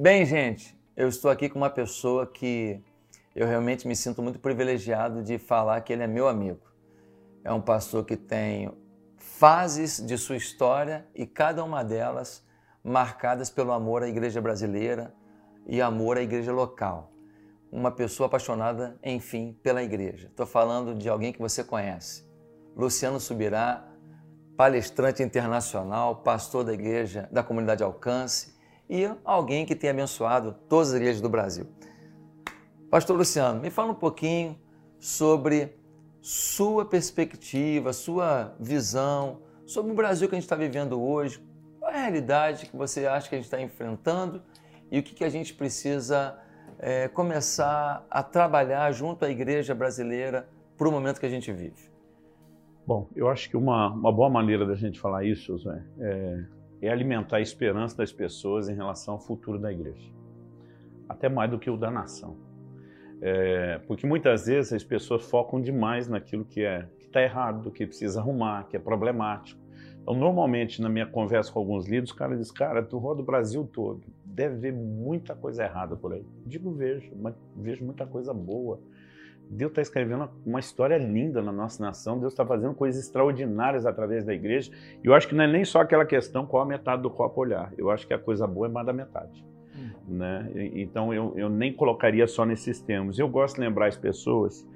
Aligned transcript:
Bem, 0.00 0.24
gente, 0.24 0.78
eu 0.96 1.08
estou 1.08 1.28
aqui 1.28 1.48
com 1.48 1.58
uma 1.58 1.68
pessoa 1.68 2.24
que 2.24 2.80
eu 3.34 3.48
realmente 3.48 3.88
me 3.88 3.96
sinto 3.96 4.22
muito 4.22 4.38
privilegiado 4.38 5.24
de 5.24 5.38
falar 5.38 5.80
que 5.80 5.92
ele 5.92 6.04
é 6.04 6.06
meu 6.06 6.28
amigo. 6.28 6.60
É 7.42 7.52
um 7.52 7.60
pastor 7.60 8.04
que 8.04 8.16
tem 8.16 8.70
fases 9.16 10.00
de 10.00 10.16
sua 10.16 10.36
história 10.36 11.04
e 11.12 11.26
cada 11.26 11.64
uma 11.64 11.82
delas 11.82 12.46
marcadas 12.84 13.50
pelo 13.50 13.72
amor 13.72 14.04
à 14.04 14.08
igreja 14.08 14.40
brasileira 14.40 15.12
e 15.66 15.82
amor 15.82 16.16
à 16.16 16.22
igreja 16.22 16.52
local. 16.52 17.10
Uma 17.72 17.90
pessoa 17.90 18.28
apaixonada, 18.28 18.96
enfim, 19.02 19.58
pela 19.64 19.82
igreja. 19.82 20.28
Estou 20.28 20.46
falando 20.46 20.94
de 20.94 21.08
alguém 21.08 21.32
que 21.32 21.40
você 21.40 21.64
conhece. 21.64 22.24
Luciano 22.76 23.18
Subirá, 23.18 23.84
palestrante 24.56 25.24
internacional, 25.24 26.22
pastor 26.22 26.62
da 26.62 26.72
igreja 26.72 27.28
da 27.32 27.42
comunidade 27.42 27.82
Alcance 27.82 28.56
e 28.88 29.10
alguém 29.24 29.66
que 29.66 29.74
tem 29.74 29.90
abençoado 29.90 30.56
todas 30.68 30.90
as 30.90 30.96
igrejas 30.96 31.20
do 31.20 31.28
Brasil. 31.28 31.66
Pastor 32.90 33.16
Luciano, 33.16 33.60
me 33.60 33.70
fala 33.70 33.92
um 33.92 33.94
pouquinho 33.94 34.58
sobre 34.98 35.76
sua 36.20 36.84
perspectiva, 36.84 37.92
sua 37.92 38.54
visão 38.58 39.42
sobre 39.66 39.92
o 39.92 39.94
Brasil 39.94 40.28
que 40.28 40.34
a 40.34 40.38
gente 40.38 40.44
está 40.44 40.56
vivendo 40.56 41.00
hoje. 41.00 41.42
Qual 41.78 41.90
é 41.90 41.98
a 41.98 42.02
realidade 42.02 42.66
que 42.66 42.76
você 42.76 43.06
acha 43.06 43.28
que 43.28 43.34
a 43.34 43.38
gente 43.38 43.44
está 43.44 43.60
enfrentando 43.60 44.42
e 44.90 44.98
o 44.98 45.02
que, 45.02 45.14
que 45.14 45.24
a 45.24 45.28
gente 45.28 45.52
precisa 45.52 46.38
é, 46.78 47.08
começar 47.08 48.06
a 48.10 48.22
trabalhar 48.22 48.90
junto 48.92 49.24
à 49.24 49.30
igreja 49.30 49.74
brasileira 49.74 50.48
para 50.76 50.88
o 50.88 50.92
momento 50.92 51.20
que 51.20 51.26
a 51.26 51.30
gente 51.30 51.52
vive? 51.52 51.90
Bom, 52.86 53.06
eu 53.14 53.28
acho 53.28 53.50
que 53.50 53.56
uma, 53.56 53.92
uma 53.92 54.10
boa 54.10 54.30
maneira 54.30 54.64
da 54.64 54.74
gente 54.74 54.98
falar 54.98 55.22
isso, 55.22 55.58
Zé, 55.58 55.82
é, 56.00 56.44
é 56.80 56.90
alimentar 56.90 57.38
a 57.38 57.40
esperança 57.40 57.96
das 57.96 58.12
pessoas 58.12 58.68
em 58.68 58.74
relação 58.74 59.14
ao 59.14 59.20
futuro 59.20 59.58
da 59.58 59.72
igreja. 59.72 60.10
Até 61.08 61.28
mais 61.28 61.50
do 61.50 61.58
que 61.58 61.70
o 61.70 61.76
da 61.76 61.90
nação. 61.90 62.36
É, 63.20 63.80
porque 63.86 64.06
muitas 64.06 64.46
vezes 64.46 64.72
as 64.72 64.84
pessoas 64.84 65.24
focam 65.28 65.60
demais 65.60 66.08
naquilo 66.08 66.44
que 66.44 66.62
é 66.62 66.88
que 66.98 67.06
está 67.06 67.22
errado, 67.22 67.70
que 67.70 67.86
precisa 67.86 68.20
arrumar, 68.20 68.64
que 68.68 68.76
é 68.76 68.80
problemático. 68.80 69.60
Então, 70.02 70.14
normalmente, 70.14 70.80
na 70.80 70.88
minha 70.88 71.06
conversa 71.06 71.52
com 71.52 71.58
alguns 71.58 71.86
líderes, 71.86 72.10
o 72.10 72.16
cara 72.16 72.36
diz, 72.36 72.50
cara, 72.50 72.82
tu 72.82 72.96
roda 72.98 73.20
o 73.20 73.24
Brasil 73.24 73.68
todo, 73.70 74.02
deve 74.24 74.56
ver 74.56 74.72
muita 74.72 75.34
coisa 75.34 75.64
errada 75.64 75.96
por 75.96 76.12
aí. 76.12 76.24
Digo, 76.46 76.72
vejo, 76.72 77.12
mas 77.16 77.34
vejo 77.56 77.84
muita 77.84 78.06
coisa 78.06 78.32
boa. 78.32 78.80
Deus 79.50 79.70
está 79.70 79.82
escrevendo 79.82 80.28
uma 80.44 80.60
história 80.60 80.96
linda 80.98 81.42
na 81.42 81.50
nossa 81.50 81.82
nação, 81.82 82.18
Deus 82.18 82.32
está 82.32 82.44
fazendo 82.44 82.74
coisas 82.74 83.02
extraordinárias 83.02 83.86
através 83.86 84.24
da 84.24 84.34
igreja. 84.34 84.70
E 85.02 85.06
eu 85.06 85.14
acho 85.14 85.26
que 85.26 85.34
não 85.34 85.44
é 85.44 85.46
nem 85.46 85.64
só 85.64 85.80
aquela 85.80 86.04
questão 86.04 86.46
qual 86.46 86.62
a 86.62 86.66
metade 86.66 87.02
do 87.02 87.10
copo 87.10 87.40
olhar. 87.40 87.72
Eu 87.78 87.90
acho 87.90 88.06
que 88.06 88.12
a 88.12 88.18
coisa 88.18 88.46
boa 88.46 88.66
é 88.66 88.70
mais 88.70 88.86
da 88.86 88.92
metade. 88.92 89.44
Hum. 89.74 89.90
Né? 90.16 90.50
Então 90.74 91.14
eu, 91.14 91.32
eu 91.36 91.48
nem 91.48 91.72
colocaria 91.72 92.26
só 92.26 92.44
nesses 92.44 92.80
termos. 92.80 93.18
Eu 93.18 93.28
gosto 93.28 93.56
de 93.56 93.62
lembrar 93.62 93.86
as 93.86 93.96
pessoas 93.96 94.66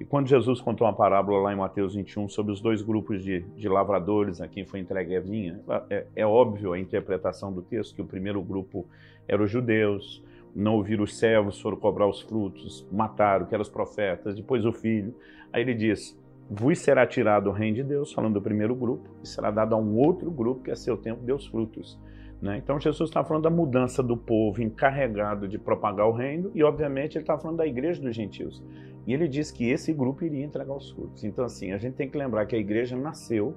que 0.00 0.04
quando 0.06 0.28
Jesus 0.28 0.62
contou 0.62 0.86
uma 0.86 0.94
parábola 0.94 1.42
lá 1.42 1.52
em 1.52 1.56
Mateus 1.56 1.94
21 1.94 2.26
sobre 2.28 2.52
os 2.52 2.60
dois 2.60 2.80
grupos 2.80 3.22
de, 3.22 3.40
de 3.54 3.68
lavradores 3.68 4.40
a 4.40 4.48
quem 4.48 4.64
foi 4.64 4.80
entregue 4.80 5.14
a 5.14 5.20
vinha, 5.20 5.60
é, 5.90 6.06
é 6.16 6.26
óbvio 6.26 6.72
a 6.72 6.78
interpretação 6.78 7.52
do 7.52 7.60
texto 7.60 7.94
que 7.94 8.00
o 8.00 8.06
primeiro 8.06 8.40
grupo 8.40 8.86
eram 9.28 9.44
os 9.44 9.50
judeus, 9.50 10.24
não 10.54 10.74
ouviram 10.74 11.04
os 11.04 11.18
servos, 11.18 11.60
foram 11.60 11.76
cobrar 11.76 12.08
os 12.08 12.20
frutos, 12.22 12.86
mataram, 12.90 13.46
que 13.46 13.54
eram 13.54 13.62
os 13.62 13.68
profetas, 13.68 14.34
depois 14.34 14.64
o 14.64 14.72
filho. 14.72 15.14
Aí 15.52 15.62
ele 15.62 15.74
diz: 15.74 16.18
Vos 16.50 16.78
será 16.78 17.06
tirado 17.06 17.48
o 17.48 17.52
reino 17.52 17.76
de 17.76 17.84
Deus, 17.84 18.12
falando 18.12 18.34
do 18.34 18.42
primeiro 18.42 18.74
grupo, 18.74 19.08
e 19.22 19.28
será 19.28 19.50
dado 19.50 19.74
a 19.74 19.78
um 19.78 19.96
outro 19.96 20.30
grupo 20.30 20.64
que 20.64 20.70
a 20.70 20.76
seu 20.76 20.96
tempo 20.96 21.22
deu 21.22 21.36
os 21.36 21.46
frutos. 21.46 21.98
Né? 22.40 22.56
Então 22.56 22.80
Jesus 22.80 23.10
está 23.10 23.22
falando 23.22 23.44
da 23.44 23.50
mudança 23.50 24.02
do 24.02 24.16
povo 24.16 24.62
encarregado 24.62 25.46
de 25.46 25.58
propagar 25.58 26.08
o 26.08 26.12
reino, 26.12 26.50
e 26.54 26.62
obviamente 26.62 27.16
ele 27.16 27.22
está 27.22 27.38
falando 27.38 27.58
da 27.58 27.66
igreja 27.66 28.00
dos 28.00 28.16
gentios. 28.16 28.62
E 29.06 29.14
ele 29.14 29.28
diz 29.28 29.50
que 29.50 29.68
esse 29.68 29.92
grupo 29.92 30.24
iria 30.24 30.44
entregar 30.44 30.74
os 30.74 30.90
frutos. 30.90 31.24
Então, 31.24 31.44
assim, 31.44 31.72
a 31.72 31.78
gente 31.78 31.94
tem 31.94 32.08
que 32.08 32.18
lembrar 32.18 32.46
que 32.46 32.56
a 32.56 32.58
igreja 32.58 32.96
nasceu 32.96 33.54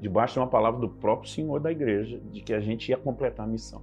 debaixo 0.00 0.34
de 0.34 0.40
uma 0.40 0.46
palavra 0.46 0.80
do 0.80 0.88
próprio 0.88 1.30
Senhor 1.30 1.60
da 1.60 1.70
igreja, 1.70 2.20
de 2.32 2.40
que 2.40 2.54
a 2.54 2.60
gente 2.60 2.88
ia 2.88 2.96
completar 2.96 3.46
a 3.46 3.48
missão. 3.48 3.82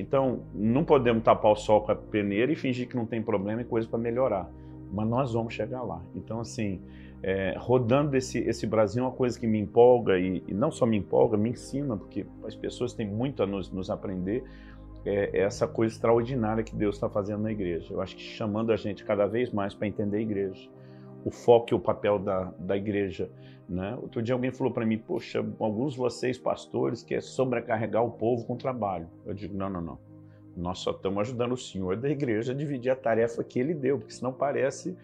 Então, 0.00 0.40
não 0.54 0.82
podemos 0.82 1.22
tapar 1.22 1.52
o 1.52 1.56
sol 1.56 1.82
com 1.82 1.92
a 1.92 1.94
peneira 1.94 2.50
e 2.50 2.56
fingir 2.56 2.88
que 2.88 2.96
não 2.96 3.04
tem 3.04 3.22
problema 3.22 3.60
e 3.60 3.64
coisa 3.64 3.86
para 3.86 3.98
melhorar. 3.98 4.50
Mas 4.92 5.06
nós 5.06 5.32
vamos 5.34 5.52
chegar 5.52 5.82
lá. 5.82 6.02
Então, 6.14 6.40
assim, 6.40 6.80
é, 7.22 7.54
rodando 7.58 8.16
esse, 8.16 8.38
esse 8.38 8.66
Brasil 8.66 9.04
é 9.04 9.06
uma 9.06 9.12
coisa 9.12 9.38
que 9.38 9.46
me 9.46 9.58
empolga 9.58 10.18
e, 10.18 10.42
e, 10.48 10.54
não 10.54 10.70
só 10.70 10.86
me 10.86 10.96
empolga, 10.96 11.36
me 11.36 11.50
ensina, 11.50 11.96
porque 11.96 12.24
as 12.44 12.56
pessoas 12.56 12.94
têm 12.94 13.06
muito 13.06 13.42
a 13.42 13.46
nos, 13.46 13.70
nos 13.70 13.90
aprender. 13.90 14.42
É, 15.04 15.38
é 15.38 15.42
essa 15.42 15.68
coisa 15.68 15.94
extraordinária 15.94 16.64
que 16.64 16.74
Deus 16.74 16.96
está 16.96 17.08
fazendo 17.08 17.42
na 17.42 17.52
igreja. 17.52 17.92
Eu 17.92 18.00
acho 18.00 18.16
que 18.16 18.22
chamando 18.22 18.72
a 18.72 18.76
gente 18.76 19.04
cada 19.04 19.26
vez 19.26 19.52
mais 19.52 19.74
para 19.74 19.86
entender 19.86 20.16
a 20.16 20.20
igreja, 20.20 20.68
o 21.24 21.30
foco 21.30 21.68
e 21.72 21.74
o 21.74 21.80
papel 21.80 22.18
da, 22.18 22.52
da 22.58 22.76
igreja. 22.76 23.30
Né? 23.70 23.96
Outro 24.02 24.20
dia 24.20 24.34
alguém 24.34 24.50
falou 24.50 24.72
para 24.72 24.84
mim, 24.84 24.98
poxa, 24.98 25.46
alguns 25.60 25.92
de 25.92 26.00
vocês 26.00 26.36
pastores 26.36 27.04
querem 27.04 27.22
sobrecarregar 27.22 28.04
o 28.04 28.10
povo 28.10 28.44
com 28.44 28.56
trabalho. 28.56 29.06
Eu 29.24 29.32
digo, 29.32 29.56
não, 29.56 29.70
não, 29.70 29.80
não. 29.80 29.98
Nós 30.56 30.80
só 30.80 30.90
estamos 30.90 31.20
ajudando 31.20 31.52
o 31.52 31.56
senhor 31.56 31.96
da 31.96 32.10
igreja 32.10 32.50
a 32.50 32.54
dividir 32.54 32.90
a 32.90 32.96
tarefa 32.96 33.44
que 33.44 33.60
ele 33.60 33.72
deu, 33.72 33.96
porque 33.96 34.12
senão 34.12 34.32
parece 34.32 34.96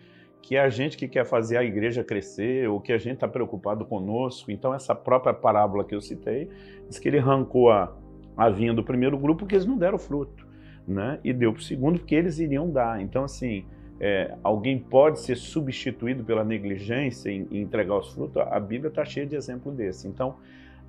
que 0.43 0.57
é 0.57 0.61
a 0.61 0.69
gente 0.69 0.97
que 0.97 1.07
quer 1.07 1.25
fazer 1.25 1.57
a 1.57 1.63
igreja 1.63 2.03
crescer, 2.03 2.69
ou 2.69 2.81
que 2.81 2.93
a 2.93 2.99
gente 2.99 3.15
está 3.15 3.29
preocupado 3.29 3.85
conosco. 3.85 4.51
Então, 4.51 4.75
essa 4.75 4.97
própria 4.97 5.33
parábola 5.33 5.85
que 5.85 5.95
eu 5.95 6.01
citei, 6.01 6.51
diz 6.89 6.99
que 6.99 7.09
ele 7.09 7.19
arrancou 7.19 7.71
a, 7.71 7.97
a 8.37 8.51
vinha 8.51 8.75
do 8.75 8.83
primeiro 8.83 9.17
grupo 9.17 9.41
porque 9.41 9.55
eles 9.55 9.67
não 9.67 9.79
deram 9.79 9.97
fruto, 9.97 10.45
né? 10.89 11.21
E 11.23 11.33
deu 11.33 11.53
para 11.53 11.61
o 11.61 11.63
segundo 11.63 12.01
porque 12.01 12.17
eles 12.17 12.41
iriam 12.41 12.69
dar. 12.69 13.01
Então, 13.01 13.23
assim, 13.23 13.65
é, 14.01 14.37
alguém 14.43 14.79
pode 14.79 15.21
ser 15.21 15.37
substituído 15.37 16.23
pela 16.23 16.45
negligência 16.45 17.31
em, 17.31 17.47
em 17.51 17.63
entregar 17.63 17.99
os 17.99 18.13
frutos, 18.13 18.37
a 18.37 18.61
Bíblia 18.61 18.89
está 18.89 19.05
cheia 19.05 19.27
de 19.27 19.37
exemplo 19.37 19.73
desse. 19.73 20.07
Então, 20.07 20.37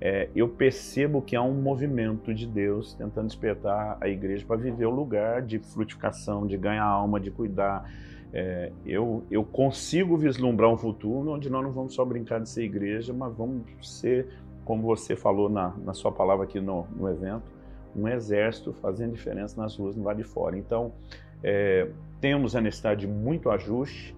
é, 0.00 0.28
eu 0.34 0.48
percebo 0.48 1.20
que 1.20 1.34
há 1.34 1.42
um 1.42 1.54
movimento 1.54 2.32
de 2.32 2.46
Deus 2.46 2.94
tentando 2.94 3.26
despertar 3.26 3.98
a 4.00 4.08
igreja 4.08 4.44
para 4.46 4.56
viver 4.56 4.86
o 4.86 4.90
lugar 4.90 5.42
de 5.42 5.58
frutificação, 5.58 6.46
de 6.46 6.56
ganhar 6.56 6.84
alma, 6.84 7.18
de 7.18 7.30
cuidar. 7.30 7.90
É, 8.32 8.70
eu, 8.86 9.24
eu 9.30 9.42
consigo 9.42 10.16
vislumbrar 10.16 10.70
um 10.70 10.76
futuro 10.76 11.30
onde 11.32 11.50
nós 11.50 11.64
não 11.64 11.72
vamos 11.72 11.94
só 11.94 12.04
brincar 12.04 12.40
de 12.40 12.48
ser 12.48 12.62
igreja, 12.62 13.12
mas 13.12 13.34
vamos 13.34 13.62
ser, 13.82 14.28
como 14.64 14.82
você 14.82 15.16
falou 15.16 15.48
na, 15.48 15.74
na 15.82 15.94
sua 15.94 16.12
palavra 16.12 16.44
aqui 16.44 16.60
no, 16.60 16.86
no 16.94 17.08
evento, 17.08 17.50
um 17.96 18.06
exército 18.06 18.72
fazendo 18.74 19.14
diferença 19.14 19.60
nas 19.60 19.74
ruas 19.76 19.96
no 19.96 20.04
Vale 20.04 20.22
de 20.22 20.28
Fora. 20.28 20.56
Então, 20.56 20.92
é, 21.42 21.88
temos 22.20 22.54
a 22.56 22.60
necessidade 22.60 23.00
de 23.00 23.06
muito 23.06 23.50
ajuste. 23.50 24.14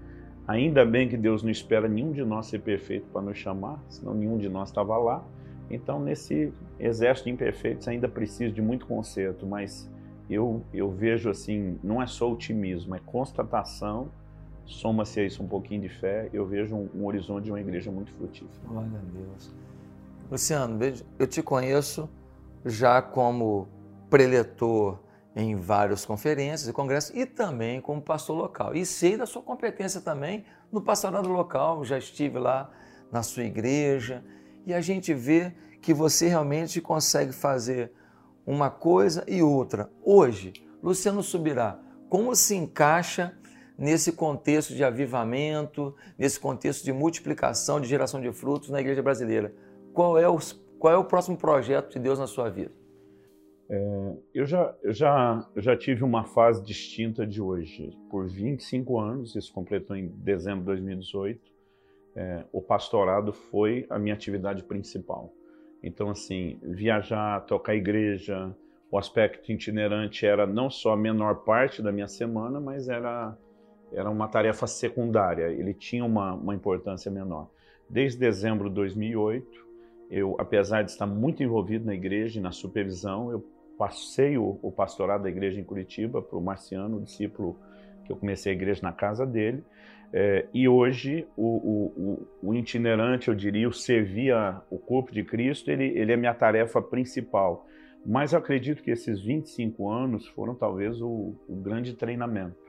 Ainda 0.47 0.85
bem 0.85 1.09
que 1.09 1.17
Deus 1.17 1.43
não 1.43 1.51
espera 1.51 1.89
nenhum 1.89 2.13
de 2.13 2.25
nós 2.25 2.47
ser 2.47 2.61
perfeito 2.61 3.07
para 3.13 3.23
nos 3.23 3.39
chamar, 3.39 3.83
senão 3.89 4.15
nenhum 4.15 4.37
de 4.37 4.49
nós 4.49 4.69
estava 4.69 4.97
lá. 4.97 5.25
Então, 5.71 6.01
nesse 6.01 6.53
exército 6.79 7.29
de 7.29 7.35
imperfeitos, 7.35 7.87
ainda 7.87 8.09
precisa 8.09 8.53
de 8.53 8.61
muito 8.61 8.87
conserto, 8.87 9.47
mas 9.47 9.89
eu, 10.29 10.65
eu 10.75 10.91
vejo 10.91 11.31
assim, 11.31 11.79
não 11.83 12.03
é 12.03 12.07
só 12.07 12.31
otimismo, 12.33 12.95
é 12.97 12.99
constatação, 12.99 14.11
soma-se 14.65 15.21
a 15.21 15.25
isso 15.25 15.43
um 15.43 15.49
pouquinho 15.49 15.83
de 15.83 15.89
fé, 15.89 16.29
eu 16.33 16.45
vejo 16.47 16.75
um, 16.75 16.89
um 16.95 17.07
horizonte 17.07 17.45
de 17.45 17.53
uma 17.53 17.61
igreja 17.61 17.91
muito 17.91 18.13
frutífera. 18.13 18.61
Glória 18.67 18.91
a 18.99 19.19
Deus. 19.19 19.55
Luciano, 20.31 20.79
eu 21.19 21.27
te 21.27 21.43
conheço 21.43 22.09
já 22.65 23.01
como 23.01 23.69
preletor 24.09 24.99
em 25.35 25.55
várias 25.55 26.05
conferências 26.05 26.69
e 26.69 26.73
congressos 26.73 27.15
e 27.15 27.25
também 27.25 27.81
como 27.81 28.03
pastor 28.03 28.37
local. 28.37 28.75
E 28.75 28.85
sei 28.85 29.17
da 29.17 29.27
sua 29.27 29.43
competência 29.43 30.01
também 30.01 30.45
no 30.73 30.81
pastorado 30.81 31.29
local, 31.29 31.85
já 31.85 31.99
estive 31.99 32.39
lá 32.39 32.71
na 33.11 33.23
sua 33.23 33.45
igreja 33.45 34.25
e 34.67 34.75
a 34.75 34.81
gente 34.81 35.15
vê 35.15 35.53
que 35.81 35.95
você 35.95 36.29
realmente 36.29 36.81
consegue 36.81 37.33
fazer 37.33 37.93
uma 38.47 38.71
coisa 38.71 39.25
e 39.27 39.43
outra. 39.43 39.91
Hoje, 40.03 40.53
Luciano 40.83 41.23
Subirá, 41.23 41.79
como 42.09 42.35
se 42.35 42.57
encaixa 42.57 43.35
nesse 43.79 44.13
contexto 44.13 44.75
de 44.75 44.85
avivamento, 44.85 45.95
nesse 46.19 46.39
contexto 46.39 46.85
de 46.85 46.93
multiplicação, 46.93 47.81
de 47.81 47.89
geração 47.89 48.21
de 48.21 48.31
frutos 48.33 48.69
na 48.69 48.81
igreja 48.81 49.03
brasileira? 49.03 49.55
Qual 49.95 50.19
é 50.19 50.29
o, 50.29 50.39
qual 50.79 50.93
é 50.93 50.97
o 50.97 51.05
próximo 51.05 51.37
projeto 51.37 51.93
de 51.93 51.99
Deus 51.99 52.19
na 52.19 52.27
sua 52.27 52.51
vida? 52.51 52.80
É, 53.73 54.17
eu, 54.35 54.45
já, 54.45 54.75
eu, 54.83 54.93
já, 54.93 55.49
já 55.57 55.77
tive 55.77 56.03
uma 56.03 56.25
fase 56.25 56.61
distinta 56.61 57.25
de 57.25 57.41
hoje. 57.41 57.97
Por 58.11 58.27
25 58.27 58.99
anos, 58.99 59.37
isso 59.37 59.53
completou 59.53 59.95
em 59.97 60.09
dezembro 60.09 60.61
de 60.61 60.67
2018, 60.67 61.41
é, 62.17 62.45
o 62.53 62.61
pastorado 62.61 63.33
foi 63.33 63.87
a 63.89 63.97
minha 63.97 64.13
atividade 64.13 64.65
principal. 64.65 65.33
Então, 65.85 66.11
assim, 66.11 66.59
viajar, 66.63 67.47
tocar 67.47 67.77
igreja, 67.77 68.53
o 68.91 68.99
aspecto 68.99 69.53
itinerante 69.53 70.27
era 70.27 70.49
não 70.49 70.69
só 70.69 70.95
a 70.95 70.97
menor 70.97 71.45
parte 71.45 71.81
da 71.81 71.93
minha 71.93 72.09
semana, 72.09 72.61
mas 72.61 72.89
era, 72.89 73.39
era 73.93 74.11
uma 74.11 74.27
tarefa 74.27 74.67
secundária, 74.67 75.47
ele 75.47 75.73
tinha 75.73 76.05
uma, 76.05 76.35
uma 76.35 76.57
importância 76.57 77.09
menor. 77.09 77.49
Desde 77.89 78.19
dezembro 78.19 78.69
de 78.69 78.75
2008, 78.75 79.69
eu, 80.11 80.35
apesar 80.41 80.83
de 80.83 80.91
estar 80.91 81.07
muito 81.07 81.41
envolvido 81.41 81.87
na 81.87 81.95
igreja 81.95 82.41
e 82.41 82.43
na 82.43 82.51
supervisão, 82.51 83.31
eu 83.31 83.45
passei 83.81 84.37
o, 84.37 84.59
o 84.61 84.71
pastorado 84.71 85.23
da 85.23 85.31
igreja 85.31 85.59
em 85.59 85.65
Curitiba 85.65 86.21
para 86.21 86.37
o 86.37 86.43
Marciano, 86.43 87.01
discípulo 87.01 87.59
que 88.05 88.13
eu 88.13 88.17
comecei 88.17 88.53
a 88.53 88.55
igreja 88.55 88.83
na 88.83 88.93
casa 88.93 89.25
dele. 89.25 89.65
É, 90.13 90.47
e 90.53 90.69
hoje 90.69 91.27
o, 91.35 91.47
o, 91.47 92.27
o, 92.43 92.55
itinerante, 92.55 93.29
eu 93.29 93.35
diria, 93.35 93.67
o 93.67 93.73
servir 93.73 94.35
o 94.69 94.77
corpo 94.77 95.11
de 95.13 95.25
Cristo, 95.25 95.71
ele, 95.71 95.99
ele 95.99 96.13
é 96.13 96.17
minha 96.17 96.35
tarefa 96.35 96.83
principal. 96.83 97.67
Mas 98.05 98.35
eu 98.35 98.39
acredito 98.39 98.83
que 98.83 98.91
esses 98.91 99.19
25 99.19 99.89
anos 99.89 100.29
foram 100.29 100.55
talvez 100.55 101.01
o, 101.01 101.35
o 101.49 101.57
grande 101.57 101.95
treinamento, 101.95 102.61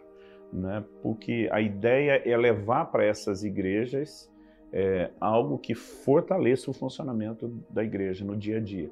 né? 0.54 0.82
porque 1.02 1.50
a 1.52 1.60
ideia 1.60 2.22
é 2.24 2.38
levar 2.38 2.86
para 2.86 3.04
essas 3.04 3.44
igrejas 3.44 4.32
é, 4.72 5.12
algo 5.20 5.58
que 5.58 5.76
fortaleça 5.76 6.72
o 6.72 6.74
funcionamento 6.74 7.50
da 7.70 7.84
igreja 7.84 8.24
no 8.24 8.38
dia 8.38 8.58
a 8.58 8.62
dia. 8.62 8.90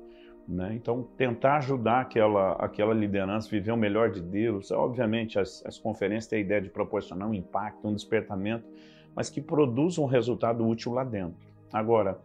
Né? 0.49 0.73
Então, 0.73 1.03
tentar 1.15 1.57
ajudar 1.57 2.01
aquela, 2.01 2.53
aquela 2.53 2.91
liderança 2.91 3.47
a 3.47 3.51
viver 3.51 3.71
o 3.71 3.77
melhor 3.77 4.09
de 4.09 4.19
Deus. 4.19 4.71
Obviamente, 4.71 5.37
as, 5.37 5.63
as 5.63 5.77
conferências 5.77 6.25
têm 6.25 6.39
a 6.39 6.41
ideia 6.41 6.59
de 6.59 6.69
proporcionar 6.69 7.29
um 7.29 7.35
impacto, 7.35 7.87
um 7.87 7.93
despertamento, 7.93 8.67
mas 9.15 9.29
que 9.29 9.39
produza 9.39 10.01
um 10.01 10.07
resultado 10.07 10.67
útil 10.67 10.91
lá 10.91 11.03
dentro. 11.03 11.47
Agora, 11.71 12.17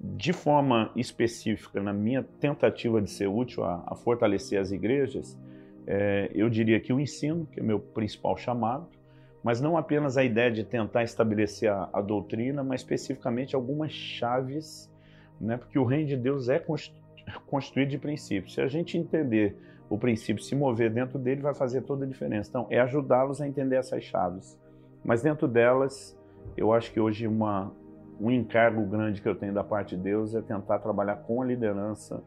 de 0.00 0.32
forma 0.32 0.90
específica, 0.96 1.82
na 1.82 1.92
minha 1.92 2.22
tentativa 2.22 3.02
de 3.02 3.10
ser 3.10 3.28
útil 3.28 3.62
a, 3.62 3.84
a 3.86 3.94
fortalecer 3.94 4.58
as 4.58 4.72
igrejas, 4.72 5.38
é, 5.86 6.30
eu 6.34 6.48
diria 6.48 6.80
que 6.80 6.94
o 6.94 6.98
ensino, 6.98 7.46
que 7.52 7.60
é 7.60 7.62
meu 7.62 7.78
principal 7.78 8.38
chamado, 8.38 8.88
mas 9.42 9.60
não 9.60 9.76
apenas 9.76 10.16
a 10.16 10.24
ideia 10.24 10.50
de 10.50 10.64
tentar 10.64 11.02
estabelecer 11.02 11.70
a, 11.70 11.90
a 11.92 12.00
doutrina, 12.00 12.64
mas 12.64 12.80
especificamente 12.80 13.54
algumas 13.54 13.92
chaves, 13.92 14.90
né? 15.38 15.58
porque 15.58 15.78
o 15.78 15.84
reino 15.84 16.08
de 16.08 16.16
Deus 16.16 16.48
é 16.48 16.58
construído 17.46 17.90
de 17.90 17.98
princípios. 17.98 18.54
Se 18.54 18.60
a 18.60 18.68
gente 18.68 18.96
entender 18.96 19.56
o 19.88 19.98
princípio, 19.98 20.42
se 20.42 20.54
mover 20.54 20.90
dentro 20.92 21.18
dele, 21.18 21.40
vai 21.40 21.54
fazer 21.54 21.82
toda 21.82 22.04
a 22.04 22.08
diferença. 22.08 22.48
Então, 22.50 22.66
é 22.70 22.80
ajudá-los 22.80 23.40
a 23.40 23.46
entender 23.46 23.76
essas 23.76 24.02
chaves. 24.02 24.58
Mas 25.04 25.22
dentro 25.22 25.46
delas, 25.46 26.18
eu 26.56 26.72
acho 26.72 26.92
que 26.92 26.98
hoje 26.98 27.26
uma, 27.26 27.72
um 28.20 28.30
encargo 28.30 28.84
grande 28.84 29.22
que 29.22 29.28
eu 29.28 29.34
tenho 29.34 29.52
da 29.52 29.62
parte 29.62 29.96
de 29.96 30.02
Deus 30.02 30.34
é 30.34 30.42
tentar 30.42 30.78
trabalhar 30.80 31.16
com 31.16 31.42
a 31.42 31.44
liderança 31.44 32.22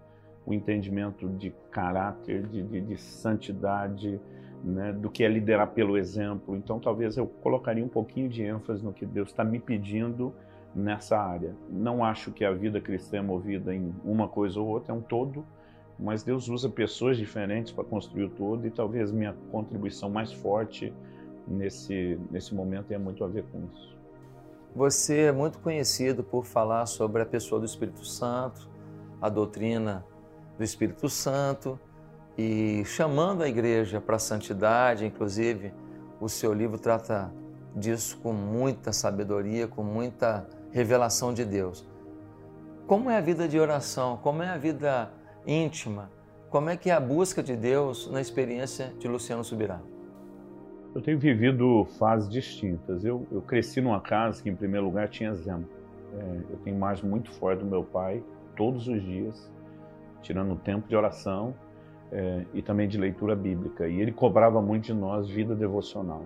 o 0.46 0.54
entendimento 0.54 1.30
de 1.30 1.54
caráter, 1.69 2.48
de, 2.48 2.63
de, 2.63 2.81
de 2.81 2.98
santidade, 2.98 4.19
né, 4.63 4.92
do 4.92 5.10
que 5.10 5.24
é 5.24 5.28
liderar 5.28 5.68
pelo 5.68 5.98
exemplo. 5.98 6.56
Então, 6.56 6.80
talvez 6.80 7.18
eu 7.18 7.28
colocaria 7.28 7.84
um 7.84 7.90
pouquinho 7.90 8.28
de 8.28 8.44
ênfase 8.44 8.84
no 8.84 8.92
que 8.92 9.06
Deus 9.06 9.30
está 9.30 9.44
me 9.44 9.60
pedindo 9.60 10.34
nessa 10.79 11.17
área. 11.17 11.55
Não 11.69 12.03
acho 12.03 12.31
que 12.31 12.43
a 12.43 12.51
vida 12.51 12.79
cristã 12.79 13.17
é 13.17 13.21
movida 13.21 13.73
em 13.73 13.93
uma 14.03 14.27
coisa 14.27 14.59
ou 14.59 14.67
outra, 14.67 14.93
é 14.93 14.97
um 14.97 15.01
todo, 15.01 15.45
mas 15.99 16.23
Deus 16.23 16.47
usa 16.47 16.69
pessoas 16.69 17.17
diferentes 17.17 17.71
para 17.71 17.83
construir 17.83 18.23
o 18.23 18.29
todo 18.29 18.65
e 18.65 18.71
talvez 18.71 19.11
minha 19.11 19.35
contribuição 19.51 20.09
mais 20.09 20.31
forte 20.31 20.93
nesse, 21.47 22.19
nesse 22.31 22.55
momento 22.55 22.87
tenha 22.87 22.99
muito 22.99 23.23
a 23.23 23.27
ver 23.27 23.43
com 23.51 23.61
isso. 23.73 23.97
Você 24.75 25.23
é 25.23 25.31
muito 25.31 25.59
conhecido 25.59 26.23
por 26.23 26.45
falar 26.45 26.85
sobre 26.85 27.21
a 27.21 27.25
pessoa 27.25 27.59
do 27.59 27.65
Espírito 27.65 28.05
Santo, 28.05 28.69
a 29.21 29.27
doutrina 29.27 30.05
do 30.57 30.63
Espírito 30.63 31.09
Santo 31.09 31.79
e 32.37 32.83
chamando 32.85 33.41
a 33.41 33.49
igreja 33.49 33.99
para 33.99 34.15
a 34.15 34.19
santidade, 34.19 35.05
inclusive 35.05 35.73
o 36.21 36.29
seu 36.29 36.53
livro 36.53 36.77
trata 36.77 37.33
disso 37.75 38.17
com 38.21 38.31
muita 38.31 38.93
sabedoria, 38.93 39.67
com 39.67 39.83
muita 39.83 40.47
revelação 40.71 41.33
de 41.33 41.45
Deus. 41.45 41.88
Como 42.88 43.10
é 43.10 43.18
a 43.18 43.21
vida 43.21 43.48
de 43.48 43.60
oração? 43.60 44.18
Como 44.18 44.42
é 44.42 44.50
a 44.50 44.57
vida 44.57 45.12
íntima? 45.45 46.10
Como 46.50 46.69
é 46.69 46.75
que 46.75 46.89
é 46.89 46.94
a 46.94 47.00
busca 47.00 47.44
de 47.44 47.56
Deus 47.56 48.10
na 48.12 48.19
experiência 48.19 48.94
de 48.98 49.07
Luciano 49.07 49.44
Subirá? 49.44 49.80
Eu 50.95 51.01
tenho 51.01 51.19
vivido 51.19 51.86
fases 52.00 52.27
distintas. 52.27 53.06
Eu, 53.06 53.27
eu 53.31 53.42
cresci 53.42 53.80
numa 53.80 54.01
casa 54.01 54.42
que, 54.42 54.50
em 54.50 54.56
primeiro 54.56 54.88
lugar, 54.88 55.07
tinha 55.07 55.33
Zen. 55.36 55.63
É, 56.12 56.38
eu 56.50 56.57
tenho 56.63 56.75
imagem 56.75 57.07
muito 57.07 57.31
forte 57.33 57.60
do 57.60 57.69
meu 57.69 57.83
pai, 57.83 58.24
todos 58.56 58.88
os 58.88 59.00
dias, 59.04 59.51
tirando 60.24 60.54
o 60.54 60.56
tempo 60.56 60.88
de 60.88 60.95
oração 60.95 61.54
é, 62.12 62.44
e 62.56 62.62
também 62.63 62.88
de 62.88 62.98
leitura 62.98 63.36
bíblica. 63.36 63.88
E 63.88 64.01
ele 64.01 64.12
cobrava 64.12 64.60
muito 64.60 64.86
de 64.86 64.94
nós 64.94 65.30
vida 65.30 65.56
devocional. 65.56 66.24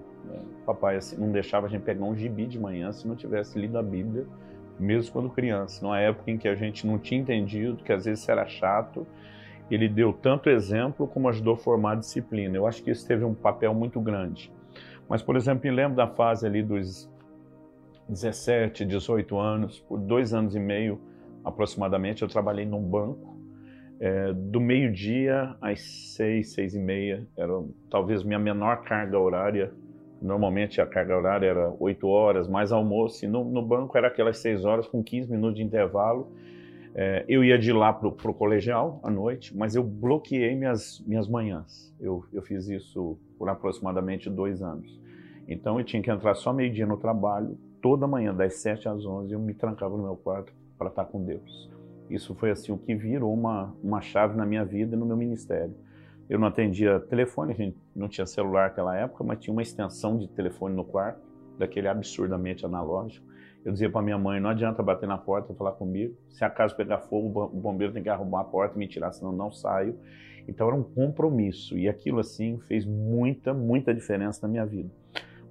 Papai 0.65 0.97
assim, 0.97 1.17
não 1.17 1.31
deixava 1.31 1.67
a 1.67 1.69
gente 1.69 1.81
pegar 1.81 2.05
um 2.05 2.15
gibi 2.15 2.45
de 2.45 2.59
manhã 2.59 2.91
se 2.91 3.07
não 3.07 3.15
tivesse 3.15 3.59
lido 3.59 3.77
a 3.77 3.83
Bíblia, 3.83 4.25
mesmo 4.79 5.11
quando 5.11 5.29
criança. 5.29 5.83
Numa 5.83 5.99
época 5.99 6.31
em 6.31 6.37
que 6.37 6.47
a 6.47 6.55
gente 6.55 6.87
não 6.87 6.97
tinha 6.97 7.19
entendido, 7.19 7.77
que 7.77 7.91
às 7.91 8.05
vezes 8.05 8.27
era 8.27 8.45
chato, 8.45 9.05
ele 9.69 9.87
deu 9.87 10.13
tanto 10.13 10.49
exemplo 10.49 11.07
como 11.07 11.29
ajudou 11.29 11.55
a 11.55 11.57
formar 11.57 11.93
a 11.93 11.95
disciplina. 11.95 12.55
Eu 12.55 12.67
acho 12.67 12.83
que 12.83 12.91
isso 12.91 13.07
teve 13.07 13.23
um 13.23 13.33
papel 13.33 13.73
muito 13.73 13.99
grande. 13.99 14.51
Mas, 15.07 15.21
por 15.21 15.35
exemplo, 15.35 15.69
me 15.69 15.75
lembro 15.75 15.95
da 15.95 16.07
fase 16.07 16.45
ali 16.45 16.63
dos 16.63 17.09
17, 18.07 18.85
18 18.85 19.37
anos, 19.37 19.79
por 19.79 19.99
dois 19.99 20.33
anos 20.33 20.55
e 20.55 20.59
meio 20.59 20.99
aproximadamente, 21.43 22.21
eu 22.21 22.27
trabalhei 22.27 22.65
num 22.65 22.81
banco. 22.81 23.33
É, 23.99 24.33
do 24.33 24.59
meio-dia 24.59 25.55
às 25.61 25.81
seis, 25.81 26.53
seis 26.53 26.73
e 26.75 26.79
meia, 26.79 27.25
era 27.37 27.53
talvez 27.89 28.23
minha 28.23 28.39
menor 28.39 28.83
carga 28.83 29.17
horária 29.17 29.71
Normalmente 30.23 30.79
a 30.79 30.85
carga 30.85 31.17
horária 31.17 31.47
era 31.47 31.73
8 31.77 32.07
horas, 32.07 32.47
mais 32.47 32.71
almoço, 32.71 33.25
e 33.25 33.27
no, 33.27 33.43
no 33.43 33.61
banco 33.61 33.97
era 33.97 34.07
aquelas 34.07 34.37
6 34.37 34.63
horas 34.63 34.87
com 34.87 35.03
15 35.03 35.29
minutos 35.29 35.57
de 35.57 35.63
intervalo. 35.63 36.31
É, 36.95 37.25
eu 37.27 37.43
ia 37.43 37.59
de 37.59 37.73
lá 37.73 37.91
para 37.91 38.07
o 38.07 38.33
colegial 38.33 39.01
à 39.03 39.11
noite, 39.11 39.55
mas 39.55 39.75
eu 39.75 39.83
bloqueei 39.83 40.55
minhas, 40.55 41.03
minhas 41.05 41.27
manhãs. 41.27 41.93
Eu, 41.99 42.23
eu 42.31 42.41
fiz 42.41 42.69
isso 42.69 43.17
por 43.37 43.49
aproximadamente 43.49 44.29
dois 44.29 44.61
anos. 44.61 44.97
Então 45.45 45.77
eu 45.77 45.83
tinha 45.83 46.01
que 46.01 46.09
entrar 46.09 46.35
só 46.35 46.53
meio-dia 46.53 46.85
no 46.85 46.95
trabalho, 46.95 47.57
toda 47.81 48.07
manhã, 48.07 48.33
das 48.33 48.55
7 48.55 48.87
às 48.87 49.05
11, 49.05 49.33
eu 49.33 49.39
me 49.39 49.53
trancava 49.53 49.97
no 49.97 50.03
meu 50.03 50.15
quarto 50.15 50.53
para 50.77 50.87
estar 50.87 51.03
com 51.03 51.21
Deus. 51.21 51.69
Isso 52.09 52.33
foi 52.35 52.51
assim 52.51 52.71
o 52.71 52.77
que 52.77 52.95
virou 52.95 53.33
uma, 53.33 53.75
uma 53.83 53.99
chave 53.99 54.37
na 54.37 54.45
minha 54.45 54.63
vida 54.63 54.95
e 54.95 54.99
no 54.99 55.05
meu 55.05 55.17
ministério. 55.17 55.75
Eu 56.33 56.39
não 56.39 56.47
atendia 56.47 56.99
telefone, 56.99 57.53
a 57.53 57.55
gente 57.55 57.77
não 57.95 58.09
tinha 58.09 58.25
celular 58.25 58.63
naquela 58.63 58.97
época, 58.97 59.23
mas 59.23 59.37
tinha 59.37 59.53
uma 59.53 59.61
extensão 59.61 60.17
de 60.17 60.27
telefone 60.27 60.75
no 60.75 60.83
quarto, 60.83 61.21
daquele 61.59 61.87
absurdamente 61.87 62.65
analógico. 62.65 63.23
Eu 63.63 63.71
dizia 63.71 63.87
para 63.87 64.01
minha 64.01 64.17
mãe, 64.17 64.39
não 64.39 64.49
adianta 64.49 64.81
bater 64.81 65.07
na 65.07 65.15
porta 65.15 65.53
e 65.53 65.55
falar 65.55 65.73
comigo. 65.73 66.17
Se 66.29 66.43
a 66.43 66.49
casa 66.49 66.73
pegar 66.73 67.01
fogo, 67.01 67.43
o 67.53 67.59
bombeiro 67.59 67.93
tem 67.93 68.01
que 68.01 68.09
arrumar 68.09 68.41
a 68.41 68.43
porta 68.45 68.75
e 68.75 68.79
me 68.79 68.87
tirar, 68.87 69.11
senão 69.11 69.31
não 69.31 69.51
saio. 69.51 69.95
Então 70.47 70.65
era 70.65 70.75
um 70.75 70.81
compromisso 70.81 71.77
e 71.77 71.87
aquilo 71.87 72.17
assim 72.17 72.57
fez 72.61 72.83
muita, 72.83 73.53
muita 73.53 73.93
diferença 73.93 74.39
na 74.41 74.51
minha 74.51 74.65
vida. 74.65 74.89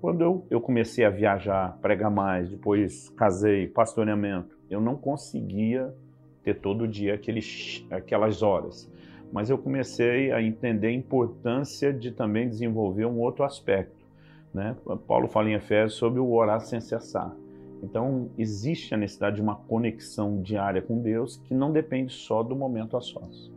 Quando 0.01 0.21
eu, 0.23 0.45
eu 0.51 0.61
comecei 0.61 1.05
a 1.05 1.11
viajar, 1.11 1.79
pregar 1.81 2.11
mais, 2.11 2.51
depois 2.51 3.09
casei, 3.11 3.69
pastoreamento, 3.69 4.59
eu 4.69 4.81
não 4.81 4.97
conseguia 4.97 5.95
ter 6.43 6.55
todo 6.55 6.89
dia 6.89 7.15
aqueles, 7.15 7.87
aquelas 7.89 8.43
horas 8.43 8.91
mas 9.33 9.49
eu 9.49 9.57
comecei 9.57 10.31
a 10.31 10.43
entender 10.43 10.89
a 10.89 10.93
importância 10.93 11.93
de 11.93 12.13
também 12.13 12.49
desenvolver 12.49 13.07
um 13.07 13.19
outro 13.19 13.45
aspecto. 13.45 14.05
Né? 14.53 14.77
Paulo 15.09 15.27
fala 15.27 15.49
em 15.49 15.55
Efésios 15.55 15.95
sobre 15.95 16.21
o 16.21 16.31
orar 16.31 16.61
sem 16.61 16.81
cessar. 16.81 17.35
Então, 17.83 18.31
existe 18.39 18.95
a 18.95 18.97
necessidade 18.97 19.37
de 19.37 19.43
uma 19.43 19.57
conexão 19.57 20.41
diária 20.41 20.83
com 20.83 21.01
Deus 21.01 21.39
que 21.39 21.55
não 21.55 21.73
depende 21.73 22.13
só 22.13 22.43
do 22.43 22.55
momento 22.55 22.97
a 22.97 23.01
sós. 23.01 23.51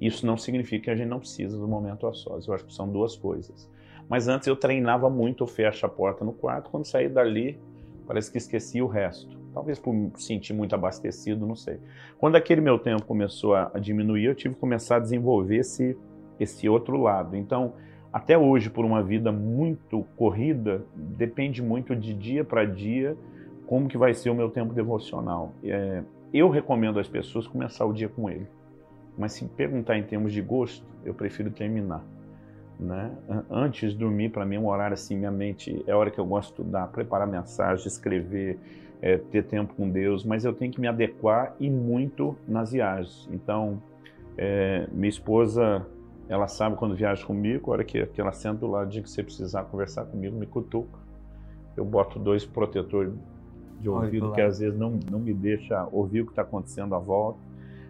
Isso 0.00 0.26
não 0.26 0.36
significa 0.38 0.84
que 0.84 0.90
a 0.90 0.96
gente 0.96 1.08
não 1.08 1.20
precisa 1.20 1.56
do 1.56 1.68
momento 1.68 2.06
a 2.06 2.12
sós. 2.12 2.48
Eu 2.48 2.54
acho 2.54 2.64
que 2.64 2.72
são 2.72 2.90
duas 2.90 3.14
coisas. 3.14 3.70
Mas 4.08 4.26
antes 4.26 4.48
eu 4.48 4.56
treinava 4.56 5.08
muito, 5.08 5.44
eu 5.44 5.46
fecho 5.46 5.86
a 5.86 5.88
porta 5.88 6.24
no 6.24 6.32
quarto, 6.32 6.70
quando 6.70 6.86
saí 6.86 7.08
dali, 7.08 7.60
parece 8.06 8.32
que 8.32 8.38
esqueci 8.38 8.82
o 8.82 8.88
resto. 8.88 9.38
Talvez 9.52 9.78
por 9.78 9.92
me 9.92 10.10
sentir 10.16 10.52
muito 10.52 10.74
abastecido, 10.74 11.46
não 11.46 11.56
sei. 11.56 11.78
Quando 12.18 12.36
aquele 12.36 12.60
meu 12.60 12.78
tempo 12.78 13.04
começou 13.04 13.54
a, 13.54 13.70
diminuir, 13.80 14.24
eu 14.24 14.34
tive 14.34 14.54
que 14.54 14.60
começar 14.60 14.96
a 14.96 14.98
desenvolver 15.00 15.56
esse, 15.56 15.96
esse 16.38 16.68
outro 16.68 16.96
lado. 16.96 17.36
Então, 17.36 17.74
até 18.12 18.38
hoje, 18.38 18.70
por 18.70 18.84
uma 18.84 19.02
vida 19.02 19.32
muito 19.32 20.04
corrida, 20.16 20.84
depende 20.94 21.62
muito 21.62 21.94
de 21.96 22.14
dia 22.14 22.44
para 22.44 22.64
dia 22.64 23.16
como 23.66 23.88
que 23.88 23.96
vai 23.96 24.14
ser 24.14 24.30
o 24.30 24.34
meu 24.34 24.50
tempo 24.50 24.72
devocional. 24.72 25.52
É, 25.64 26.02
eu 26.32 26.48
recomendo 26.48 26.98
às 26.98 27.08
pessoas 27.08 27.46
começar 27.46 27.84
o 27.84 27.92
dia 27.92 28.08
com 28.08 28.28
ele. 28.28 28.46
Mas 29.16 29.32
se 29.32 29.44
perguntar 29.44 29.98
em 29.98 30.02
termos 30.02 30.32
de 30.32 30.40
gosto, 30.40 30.84
eu 31.04 31.12
prefiro 31.14 31.50
terminar. 31.50 32.04
Né? 32.78 33.12
Antes 33.50 33.92
de 33.92 33.98
dormir, 33.98 34.30
para 34.30 34.46
mim, 34.46 34.56
é 34.56 34.58
um 34.58 34.68
horário 34.68 34.94
assim, 34.94 35.16
minha 35.16 35.30
mente 35.30 35.84
é 35.86 35.92
a 35.92 35.96
hora 35.96 36.10
que 36.10 36.18
eu 36.18 36.24
gosto 36.24 36.48
de 36.48 36.62
estudar, 36.62 36.88
preparar 36.88 37.28
mensagem, 37.28 37.86
escrever, 37.86 38.58
é, 39.02 39.16
ter 39.16 39.44
tempo 39.44 39.74
com 39.74 39.88
Deus, 39.88 40.24
mas 40.24 40.44
eu 40.44 40.52
tenho 40.52 40.72
que 40.72 40.80
me 40.80 40.86
adequar 40.86 41.54
e 41.58 41.70
muito 41.70 42.36
nas 42.46 42.72
viagens. 42.72 43.28
Então, 43.32 43.82
é, 44.36 44.86
minha 44.92 45.08
esposa, 45.08 45.86
ela 46.28 46.46
sabe 46.46 46.76
quando 46.76 46.94
viaja 46.94 47.24
comigo, 47.24 47.70
a 47.70 47.74
hora 47.74 47.84
que, 47.84 48.04
que 48.06 48.20
ela 48.20 48.32
senta 48.32 48.58
do 48.58 48.66
lado, 48.66 48.90
diz 48.90 49.02
que 49.02 49.10
você 49.10 49.22
precisar 49.22 49.64
conversar 49.64 50.04
comigo, 50.04 50.36
me 50.36 50.46
cutuca. 50.46 50.98
Eu 51.76 51.84
boto 51.84 52.18
dois 52.18 52.44
protetores 52.44 53.12
de 53.80 53.88
ouvido 53.88 54.32
que 54.32 54.40
às 54.40 54.58
vezes 54.58 54.78
não, 54.78 54.98
não 55.10 55.18
me 55.18 55.32
deixa 55.32 55.88
ouvir 55.90 56.20
o 56.20 56.26
que 56.26 56.32
está 56.32 56.42
acontecendo 56.42 56.94
à 56.94 56.98
volta. 56.98 57.38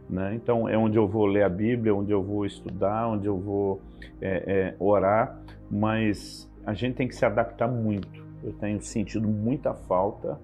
Né? 0.09 0.35
Então, 0.35 0.69
é 0.69 0.77
onde 0.77 0.97
eu 0.97 1.09
vou 1.09 1.27
ler 1.27 1.43
a 1.43 1.49
Bíblia, 1.49 1.95
onde 1.95 2.13
eu 2.13 2.23
vou 2.23 2.47
estudar, 2.47 3.09
onde 3.09 3.27
eu 3.27 3.37
vou 3.37 3.81
é, 4.21 4.45
é, 4.47 4.77
orar, 4.79 5.41
mas 5.71 6.51
a 6.65 6.75
gente 6.75 6.95
tem 6.95 7.09
que 7.09 7.15
se 7.15 7.25
adaptar 7.25 7.69
muito. 7.69 8.25
Eu 8.43 8.53
tenho 8.53 8.81
sentido 8.81 9.29
muita 9.29 9.75
falta 9.75 10.39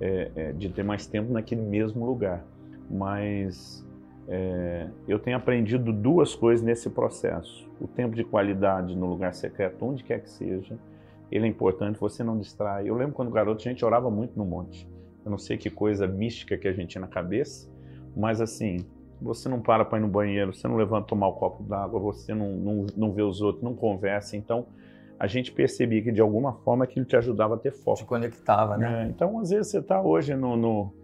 é, 0.00 0.30
é 0.34 0.52
de 0.52 0.68
ter 0.68 0.82
mais 0.82 1.06
tempo 1.06 1.32
naquele 1.32 1.62
mesmo 1.62 2.04
lugar, 2.06 2.44
mas 2.90 3.86
é, 4.28 4.88
eu 5.08 5.18
tenho 5.18 5.36
aprendido 5.36 5.92
duas 5.92 6.34
coisas 6.34 6.64
nesse 6.64 6.88
processo. 6.88 7.68
O 7.80 7.86
tempo 7.86 8.14
de 8.14 8.24
qualidade 8.24 8.96
no 8.96 9.06
lugar 9.06 9.34
secreto, 9.34 9.84
onde 9.84 10.04
quer 10.04 10.20
que 10.20 10.30
seja, 10.30 10.78
ele 11.30 11.46
é 11.46 11.48
importante, 11.48 11.98
você 11.98 12.24
não 12.24 12.38
distrai. 12.38 12.88
Eu 12.88 12.94
lembro 12.94 13.12
quando 13.12 13.30
garoto 13.30 13.60
a 13.60 13.70
gente 13.70 13.84
orava 13.84 14.10
muito 14.10 14.36
no 14.36 14.44
monte. 14.44 14.88
Eu 15.24 15.30
não 15.30 15.38
sei 15.38 15.56
que 15.56 15.70
coisa 15.70 16.06
mística 16.06 16.56
que 16.56 16.66
a 16.66 16.72
gente 16.72 16.90
tinha 16.90 17.00
na 17.00 17.08
cabeça, 17.08 17.70
mas 18.16 18.40
assim, 18.40 18.86
você 19.20 19.48
não 19.48 19.60
para 19.60 19.84
para 19.84 19.98
ir 19.98 20.00
no 20.00 20.08
banheiro, 20.08 20.52
você 20.52 20.66
não 20.66 20.76
levanta 20.76 21.08
tomar 21.08 21.28
o 21.28 21.32
um 21.32 21.34
copo 21.34 21.62
d'água, 21.62 22.00
você 22.00 22.34
não, 22.34 22.52
não, 22.56 22.86
não 22.96 23.12
vê 23.12 23.22
os 23.22 23.40
outros, 23.40 23.62
não 23.62 23.74
conversa. 23.74 24.36
Então, 24.36 24.66
a 25.20 25.26
gente 25.26 25.52
percebia 25.52 26.00
que 26.00 26.10
de 26.10 26.20
alguma 26.22 26.54
forma 26.54 26.84
aquilo 26.84 27.04
te 27.04 27.14
ajudava 27.14 27.54
a 27.54 27.58
ter 27.58 27.72
foco. 27.72 27.98
Te 27.98 28.04
conectava, 28.06 28.78
né? 28.78 29.04
É, 29.04 29.10
então, 29.10 29.38
às 29.38 29.50
vezes, 29.50 29.70
você 29.70 29.78
está 29.78 30.00
hoje 30.00 30.34
no, 30.34 30.56
no 30.56 30.94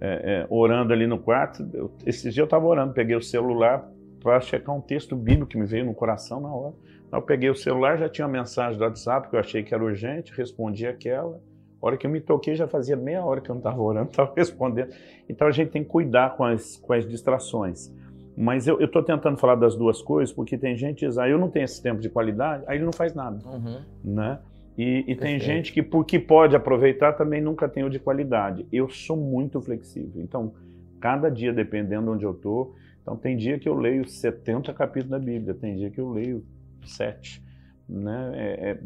é, 0.00 0.42
é, 0.42 0.46
orando 0.48 0.92
ali 0.92 1.08
no 1.08 1.18
quarto. 1.18 1.68
Eu, 1.72 1.90
esses 2.06 2.22
dias 2.22 2.36
eu 2.36 2.44
estava 2.44 2.64
orando, 2.64 2.94
peguei 2.94 3.16
o 3.16 3.20
celular 3.20 3.90
para 4.22 4.40
checar 4.40 4.72
um 4.72 4.80
texto 4.80 5.16
bíblico 5.16 5.48
que 5.48 5.58
me 5.58 5.66
veio 5.66 5.84
no 5.86 5.92
coração 5.92 6.40
na 6.40 6.54
hora. 6.54 6.72
Eu 7.12 7.20
peguei 7.20 7.50
o 7.50 7.54
celular, 7.56 7.98
já 7.98 8.08
tinha 8.08 8.28
uma 8.28 8.38
mensagem 8.38 8.78
do 8.78 8.84
WhatsApp 8.84 9.28
que 9.28 9.34
eu 9.34 9.40
achei 9.40 9.64
que 9.64 9.74
era 9.74 9.82
urgente, 9.82 10.32
respondi 10.36 10.86
aquela. 10.86 11.40
A 11.82 11.86
hora 11.86 11.96
que 11.96 12.06
eu 12.06 12.10
me 12.10 12.20
toquei, 12.20 12.54
já 12.54 12.68
fazia 12.68 12.96
meia 12.96 13.24
hora 13.24 13.40
que 13.40 13.50
eu 13.50 13.54
não 13.54 13.60
estava 13.60 13.82
orando, 13.82 14.10
estava 14.10 14.32
respondendo. 14.36 14.94
Então 15.28 15.48
a 15.48 15.50
gente 15.50 15.70
tem 15.70 15.82
que 15.82 15.90
cuidar 15.90 16.36
com 16.36 16.44
as, 16.44 16.76
com 16.76 16.92
as 16.92 17.04
distrações. 17.04 17.92
Mas 18.36 18.66
eu 18.66 18.80
estou 18.80 19.02
tentando 19.02 19.36
falar 19.36 19.54
das 19.54 19.76
duas 19.76 20.02
coisas, 20.02 20.34
porque 20.34 20.58
tem 20.58 20.76
gente 20.76 21.00
que 21.00 21.06
diz, 21.06 21.18
ah, 21.18 21.28
eu 21.28 21.38
não 21.38 21.48
tenho 21.48 21.64
esse 21.64 21.80
tempo 21.80 22.00
de 22.00 22.08
qualidade, 22.08 22.64
aí 22.66 22.78
ele 22.78 22.84
não 22.84 22.92
faz 22.92 23.14
nada. 23.14 23.38
Uhum. 23.48 23.80
Né? 24.04 24.38
E, 24.76 25.04
e 25.06 25.14
tem 25.14 25.38
gente 25.38 25.72
que, 25.72 25.82
porque 25.82 26.18
pode 26.18 26.56
aproveitar, 26.56 27.12
também 27.12 27.40
nunca 27.40 27.68
tem 27.68 27.84
o 27.84 27.90
de 27.90 28.00
qualidade. 28.00 28.66
Eu 28.72 28.88
sou 28.88 29.16
muito 29.16 29.60
flexível. 29.60 30.20
Então, 30.20 30.52
cada 31.00 31.28
dia, 31.28 31.52
dependendo 31.52 32.06
de 32.06 32.10
onde 32.10 32.24
eu 32.24 32.32
estou, 32.32 32.74
então 33.00 33.16
tem 33.16 33.36
dia 33.36 33.58
que 33.58 33.68
eu 33.68 33.74
leio 33.74 34.08
70 34.08 34.72
capítulos 34.72 35.10
da 35.10 35.18
Bíblia, 35.18 35.54
tem 35.54 35.76
dia 35.76 35.90
que 35.90 36.00
eu 36.00 36.10
leio 36.10 36.44
7. 36.84 37.44
Né? 37.88 38.32
É, 38.34 38.70
é, 38.70 38.80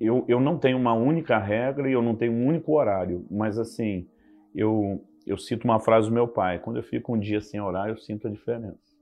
eu, 0.00 0.24
eu 0.28 0.38
não 0.38 0.58
tenho 0.58 0.76
uma 0.76 0.92
única 0.92 1.38
regra 1.38 1.88
e 1.88 1.92
eu 1.92 2.02
não 2.02 2.14
tenho 2.14 2.32
um 2.32 2.46
único 2.46 2.72
horário, 2.72 3.26
mas 3.30 3.58
assim, 3.58 4.06
eu, 4.54 5.02
eu 5.26 5.38
cito 5.38 5.64
uma 5.64 5.80
frase 5.80 6.08
do 6.08 6.14
meu 6.14 6.28
pai: 6.28 6.58
quando 6.58 6.76
eu 6.76 6.82
fico 6.82 7.14
um 7.14 7.18
dia 7.18 7.40
sem 7.40 7.60
orar, 7.60 7.88
eu 7.88 7.96
sinto 7.96 8.28
a 8.28 8.30
diferença. 8.30 8.94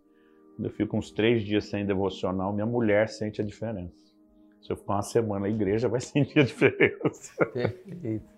Quando 0.57 0.67
eu 0.67 0.71
fico 0.71 0.97
uns 0.97 1.11
três 1.11 1.43
dias 1.43 1.65
sem 1.67 1.85
devocional, 1.85 2.53
minha 2.53 2.67
mulher 2.67 3.09
sente 3.09 3.41
a 3.41 3.45
diferença. 3.45 4.13
Se 4.61 4.71
eu 4.71 4.77
ficar 4.77 4.95
uma 4.95 5.03
semana 5.03 5.41
na 5.41 5.49
igreja, 5.49 5.89
vai 5.89 6.01
sentir 6.01 6.41
a 6.41 6.45
diferença. 6.45 7.33
Perfeito. 7.47 8.31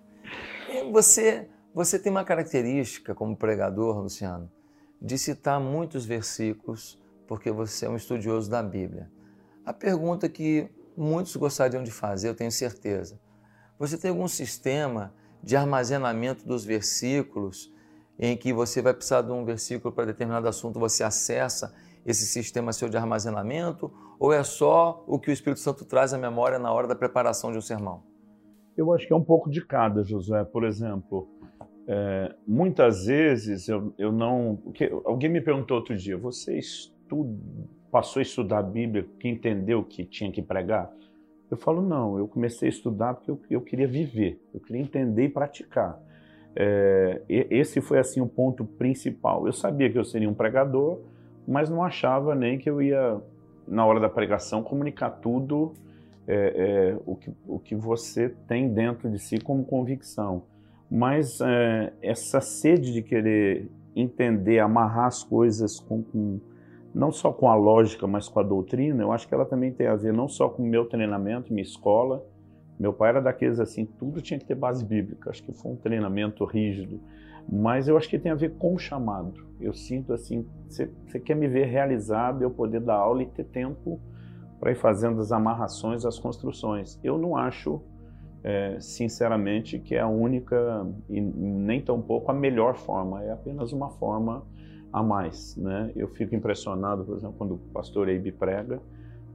Você, 0.90 1.48
você 1.74 1.98
tem 1.98 2.10
uma 2.10 2.24
característica 2.24 3.14
como 3.14 3.36
pregador, 3.36 4.00
Luciano, 4.00 4.50
de 5.00 5.18
citar 5.18 5.60
muitos 5.60 6.06
versículos, 6.06 7.00
porque 7.26 7.50
você 7.50 7.86
é 7.86 7.90
um 7.90 7.96
estudioso 7.96 8.50
da 8.50 8.62
Bíblia. 8.62 9.10
A 9.64 9.72
pergunta 9.72 10.28
que 10.28 10.68
muitos 10.96 11.36
gostariam 11.36 11.82
de 11.82 11.90
fazer, 11.90 12.28
eu 12.28 12.34
tenho 12.34 12.50
certeza. 12.50 13.20
Você 13.78 13.98
tem 13.98 14.10
algum 14.10 14.28
sistema 14.28 15.12
de 15.42 15.56
armazenamento 15.56 16.46
dos 16.46 16.64
versículos 16.64 17.73
em 18.18 18.36
que 18.36 18.52
você 18.52 18.80
vai 18.80 18.94
precisar 18.94 19.22
de 19.22 19.32
um 19.32 19.44
versículo 19.44 19.92
para 19.92 20.06
determinado 20.06 20.48
assunto, 20.48 20.78
você 20.78 21.02
acessa 21.02 21.74
esse 22.06 22.26
sistema 22.26 22.72
seu 22.72 22.88
de 22.88 22.96
armazenamento 22.96 23.92
ou 24.18 24.32
é 24.32 24.42
só 24.42 25.02
o 25.06 25.18
que 25.18 25.30
o 25.30 25.32
Espírito 25.32 25.60
Santo 25.60 25.84
traz 25.84 26.12
à 26.12 26.18
memória 26.18 26.58
na 26.58 26.72
hora 26.72 26.86
da 26.86 26.94
preparação 26.94 27.50
de 27.50 27.58
um 27.58 27.62
sermão? 27.62 28.02
Eu 28.76 28.92
acho 28.92 29.06
que 29.06 29.12
é 29.12 29.16
um 29.16 29.24
pouco 29.24 29.50
de 29.50 29.64
cada, 29.64 30.02
José. 30.02 30.44
Por 30.44 30.64
exemplo, 30.64 31.28
é, 31.86 32.34
muitas 32.46 33.06
vezes 33.06 33.68
eu, 33.68 33.94
eu 33.98 34.10
não. 34.10 34.58
Alguém 35.04 35.30
me 35.30 35.40
perguntou 35.40 35.76
outro 35.76 35.96
dia: 35.96 36.16
você 36.16 36.58
estuda, 36.58 37.38
passou 37.90 38.20
a 38.20 38.22
estudar 38.22 38.58
a 38.58 38.62
Bíblia, 38.62 39.06
que 39.20 39.28
entendeu 39.28 39.84
que 39.84 40.04
tinha 40.04 40.30
que 40.32 40.42
pregar? 40.42 40.90
Eu 41.50 41.56
falo, 41.56 41.82
não, 41.82 42.18
eu 42.18 42.26
comecei 42.26 42.68
a 42.68 42.70
estudar 42.70 43.14
porque 43.14 43.30
eu, 43.30 43.40
eu 43.48 43.60
queria 43.60 43.86
viver, 43.86 44.40
eu 44.52 44.58
queria 44.58 44.82
entender 44.82 45.26
e 45.26 45.28
praticar. 45.28 46.00
É, 46.56 47.22
esse 47.28 47.80
foi 47.80 47.98
assim 47.98 48.20
o 48.20 48.26
ponto 48.26 48.64
principal. 48.64 49.46
Eu 49.46 49.52
sabia 49.52 49.90
que 49.90 49.98
eu 49.98 50.04
seria 50.04 50.28
um 50.28 50.34
pregador, 50.34 51.00
mas 51.46 51.68
não 51.68 51.82
achava 51.82 52.34
nem 52.34 52.58
que 52.58 52.68
eu 52.68 52.80
ia, 52.80 53.20
na 53.66 53.84
hora 53.84 54.00
da 54.00 54.08
pregação, 54.08 54.62
comunicar 54.62 55.10
tudo 55.10 55.74
é, 56.26 56.34
é, 56.34 56.98
o, 57.04 57.16
que, 57.16 57.32
o 57.46 57.58
que 57.58 57.74
você 57.74 58.28
tem 58.48 58.72
dentro 58.72 59.10
de 59.10 59.18
si 59.18 59.38
como 59.38 59.64
convicção. 59.64 60.42
Mas 60.90 61.40
é, 61.40 61.92
essa 62.00 62.40
sede 62.40 62.92
de 62.92 63.02
querer 63.02 63.68
entender, 63.96 64.58
amarrar 64.58 65.06
as 65.06 65.22
coisas 65.22 65.80
com, 65.80 66.02
com 66.02 66.40
não 66.94 67.10
só 67.10 67.32
com 67.32 67.48
a 67.48 67.54
lógica, 67.54 68.06
mas 68.06 68.28
com 68.28 68.38
a 68.38 68.42
doutrina, 68.42 69.02
eu 69.02 69.10
acho 69.10 69.26
que 69.26 69.34
ela 69.34 69.44
também 69.44 69.72
tem 69.72 69.86
a 69.86 69.96
ver 69.96 70.12
não 70.12 70.28
só 70.28 70.48
com 70.48 70.62
o 70.62 70.66
meu 70.66 70.84
treinamento, 70.84 71.52
minha 71.52 71.64
escola. 71.64 72.24
Meu 72.78 72.92
pai 72.92 73.10
era 73.10 73.20
daqueles 73.20 73.60
assim, 73.60 73.84
tudo 73.84 74.20
tinha 74.20 74.38
que 74.38 74.44
ter 74.44 74.54
base 74.54 74.84
bíblica. 74.84 75.30
Acho 75.30 75.42
que 75.42 75.52
foi 75.52 75.72
um 75.72 75.76
treinamento 75.76 76.44
rígido. 76.44 77.00
Mas 77.50 77.88
eu 77.88 77.96
acho 77.96 78.08
que 78.08 78.18
tem 78.18 78.32
a 78.32 78.34
ver 78.34 78.54
com 78.54 78.74
o 78.74 78.78
chamado. 78.78 79.34
Eu 79.60 79.72
sinto 79.72 80.12
assim, 80.12 80.46
você 80.68 81.20
quer 81.20 81.34
me 81.34 81.46
ver 81.46 81.66
realizado, 81.66 82.42
eu 82.42 82.50
poder 82.50 82.80
dar 82.80 82.96
aula 82.96 83.22
e 83.22 83.26
ter 83.26 83.44
tempo 83.44 84.00
para 84.58 84.72
ir 84.72 84.76
fazendo 84.76 85.20
as 85.20 85.30
amarrações, 85.30 86.04
as 86.04 86.18
construções. 86.18 86.98
Eu 87.04 87.18
não 87.18 87.36
acho, 87.36 87.82
é, 88.42 88.78
sinceramente, 88.80 89.78
que 89.78 89.94
é 89.94 90.00
a 90.00 90.08
única 90.08 90.86
e 91.08 91.20
nem 91.20 91.80
tão 91.82 92.00
pouco 92.00 92.30
a 92.30 92.34
melhor 92.34 92.76
forma. 92.76 93.22
É 93.22 93.30
apenas 93.30 93.72
uma 93.72 93.90
forma 93.90 94.42
a 94.92 95.02
mais. 95.02 95.56
Né? 95.56 95.92
Eu 95.94 96.08
fico 96.08 96.34
impressionado, 96.34 97.04
por 97.04 97.16
exemplo, 97.16 97.34
quando 97.36 97.54
o 97.54 97.58
pastor 97.58 98.08
Eibe 98.08 98.32
prega, 98.32 98.80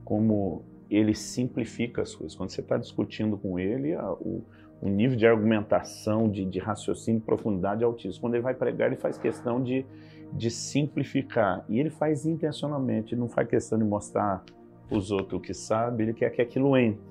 como 0.04 0.64
ele 0.90 1.14
simplifica 1.14 2.02
as 2.02 2.14
coisas. 2.14 2.36
Quando 2.36 2.50
você 2.50 2.60
está 2.60 2.76
discutindo 2.76 3.38
com 3.38 3.58
ele, 3.58 3.94
a, 3.94 4.12
o, 4.12 4.44
o, 4.80 4.88
nível 4.88 5.16
de 5.16 5.26
argumentação, 5.26 6.28
de, 6.28 6.44
de 6.44 6.58
raciocínio, 6.58 7.20
profundidade 7.20 7.82
é 7.82 7.86
altíssimo. 7.86 8.22
Quando 8.22 8.34
ele 8.34 8.42
vai 8.42 8.54
pregar, 8.54 8.88
ele 8.88 8.96
faz 8.96 9.16
questão 9.16 9.62
de, 9.62 9.86
de 10.32 10.50
simplificar. 10.50 11.64
E 11.68 11.78
ele 11.78 11.90
faz 11.90 12.26
intencionalmente, 12.26 13.14
ele 13.14 13.20
não 13.20 13.28
faz 13.28 13.48
questão 13.48 13.78
de 13.78 13.84
mostrar 13.84 14.44
os 14.90 15.12
outros 15.12 15.34
o 15.34 15.40
que 15.40 15.54
sabe, 15.54 16.02
ele 16.02 16.14
quer 16.14 16.30
que 16.30 16.42
aquilo 16.42 16.76
entre. 16.76 17.10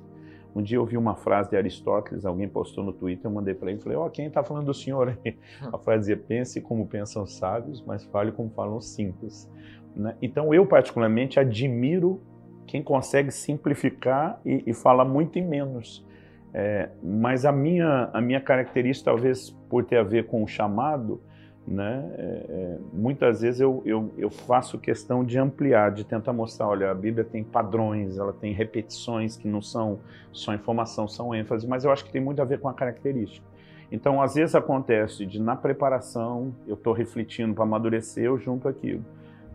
Um 0.54 0.62
dia 0.62 0.78
eu 0.78 0.86
vi 0.86 0.98
uma 0.98 1.16
frase 1.16 1.50
de 1.50 1.56
Aristóteles, 1.56 2.26
alguém 2.26 2.50
postou 2.50 2.84
no 2.84 2.92
Twitter, 2.92 3.28
eu 3.28 3.32
mandei 3.32 3.54
para 3.54 3.70
ele 3.70 3.80
e 3.80 3.84
falei: 3.84 3.98
Ó, 3.98 4.08
oh, 4.08 4.10
quem 4.10 4.26
está 4.26 4.44
falando 4.44 4.66
do 4.66 4.74
senhor 4.74 5.16
aí? 5.24 5.38
A 5.72 5.78
frase 5.78 6.00
dizia: 6.00 6.18
pense 6.18 6.60
como 6.60 6.88
pensam 6.88 7.24
os 7.24 7.36
sábios, 7.36 7.84
mas 7.86 8.04
fale 8.06 8.32
como 8.32 8.50
falam 8.50 8.82
simples. 8.82 9.50
Né? 9.96 10.16
Então 10.22 10.54
eu, 10.54 10.66
particularmente, 10.66 11.40
admiro 11.40 12.22
quem 12.70 12.84
consegue 12.84 13.32
simplificar 13.32 14.40
e, 14.46 14.64
e 14.68 14.74
fala 14.76 15.04
muito 15.04 15.40
em 15.40 15.42
menos. 15.42 16.06
É, 16.54 16.90
mas 17.02 17.44
a 17.44 17.52
minha, 17.52 18.12
a 18.14 18.22
minha 18.22 18.40
característica, 18.40 19.10
talvez 19.10 19.50
por 19.68 19.84
ter 19.84 19.98
a 19.98 20.04
ver 20.04 20.28
com 20.28 20.44
o 20.44 20.48
chamado, 20.48 21.20
né? 21.68 22.12
É, 22.16 22.22
é, 22.22 22.78
muitas 22.94 23.42
vezes 23.42 23.60
eu, 23.60 23.82
eu, 23.86 24.12
eu, 24.20 24.30
faço 24.30 24.78
questão 24.78 25.26
de 25.26 25.40
ampliar, 25.40 25.92
de 25.92 26.04
tentar 26.04 26.32
mostrar, 26.32 26.68
olha, 26.68 26.92
a 26.92 26.94
Bíblia 26.94 27.24
tem 27.24 27.44
padrões, 27.44 28.20
ela 28.20 28.34
tem 28.34 28.54
repetições 28.54 29.36
que 29.36 29.48
não 29.48 29.64
são 29.64 30.00
só 30.32 30.54
informação, 30.54 31.08
são 31.08 31.34
ênfase, 31.34 31.68
mas 31.68 31.84
eu 31.84 31.92
acho 31.92 32.06
que 32.06 32.12
tem 32.12 32.22
muito 32.22 32.40
a 32.40 32.46
ver 32.46 32.60
com 32.60 32.70
a 32.70 32.74
característica. 32.74 33.46
Então, 33.92 34.22
às 34.22 34.36
vezes 34.36 34.54
acontece 34.54 35.26
de 35.26 35.42
na 35.42 35.56
preparação 35.56 36.54
eu 36.68 36.76
estou 36.76 36.94
refletindo 36.94 37.56
para 37.56 37.64
amadurecer, 37.64 38.26
eu 38.26 38.38
junto 38.38 38.68
aquilo. 38.68 39.04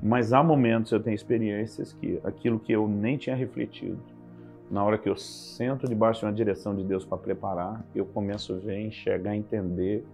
Mas 0.05 0.33
há 0.33 0.43
momentos 0.43 0.93
eu 0.93 1.01
tenho 1.01 1.15
experiências 1.15 1.93
que 1.95 2.21
aquilo 2.23 2.61
que 2.61 2.73
eu 2.73 2.87
nem 2.87 3.17
tinha 3.17 3.35
refletido, 3.35 3.99
na 4.71 4.85
hora 4.85 4.99
que 4.99 5.09
eu 5.09 5.17
sento 5.17 5.89
debaixo 5.89 6.21
de 6.21 6.27
uma 6.27 6.33
direção 6.33 6.77
de 6.77 6.85
Deus 6.85 7.05
para 7.05 7.19
preparar, 7.19 7.85
eu 7.95 8.05
começo 8.05 8.53
a 8.53 8.57
ver, 8.57 8.79
enxergar, 8.81 9.35
entender 9.35 10.05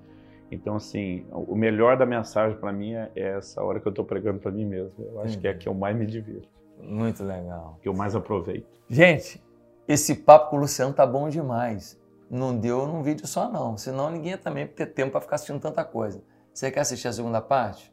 então, 0.51 0.77
assim, 0.77 1.25
o 1.31 1.55
melhor 1.55 1.97
da 1.97 2.05
mensagem 2.05 2.59
para 2.59 2.73
mim 2.73 2.95
é 2.95 3.11
essa 3.15 3.63
hora 3.63 3.79
que 3.79 3.87
eu 3.87 3.91
estou 3.91 4.05
pregando 4.05 4.41
para 4.41 4.51
mim 4.51 4.65
mesmo. 4.65 4.93
Eu 4.99 5.21
acho 5.21 5.39
que 5.39 5.47
é 5.47 5.51
a 5.51 5.55
que 5.55 5.69
eu 5.69 5.75
mais 5.75 5.97
me 5.97 6.05
divirto. 6.05 6.49
Muito 6.83 7.23
legal. 7.23 7.79
Que 7.81 7.89
eu 7.89 7.95
mais 7.95 8.17
aproveito. 8.17 8.67
Gente, 8.89 9.41
esse 9.87 10.17
papo 10.17 10.51
com 10.51 10.57
o 10.57 10.61
Luciano 10.61 10.93
tá 10.93 11.07
bom 11.07 11.29
demais. 11.29 12.01
Não 12.29 12.57
deu 12.57 12.87
num 12.87 13.03
vídeo 13.03 13.27
só, 13.27 13.51
não. 13.51 13.77
Senão 13.77 14.11
ninguém 14.11 14.33
ia 14.33 14.39
também 14.39 14.67
ter 14.67 14.87
tempo 14.87 15.13
para 15.13 15.21
ficar 15.21 15.37
assistindo 15.37 15.61
tanta 15.61 15.85
coisa. 15.85 16.21
Você 16.53 16.71
quer 16.71 16.81
assistir 16.81 17.07
a 17.07 17.13
segunda 17.13 17.41
parte? 17.41 17.93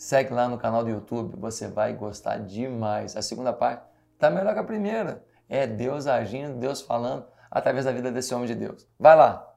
Segue 0.00 0.32
lá 0.32 0.48
no 0.48 0.56
canal 0.56 0.82
do 0.82 0.88
YouTube, 0.88 1.36
você 1.36 1.68
vai 1.68 1.92
gostar 1.92 2.38
demais. 2.38 3.18
A 3.18 3.20
segunda 3.20 3.52
parte 3.52 3.84
tá 4.18 4.30
melhor 4.30 4.54
que 4.54 4.60
a 4.60 4.64
primeira. 4.64 5.22
É 5.46 5.66
Deus 5.66 6.06
agindo, 6.06 6.58
Deus 6.58 6.80
falando 6.80 7.26
através 7.50 7.84
da 7.84 7.92
vida 7.92 8.10
desse 8.10 8.34
homem 8.34 8.46
de 8.46 8.54
Deus. 8.54 8.88
Vai 8.98 9.14
lá! 9.14 9.49